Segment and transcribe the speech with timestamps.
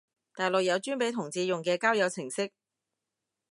[0.33, 2.51] 大陸有專俾同志用嘅交友程式？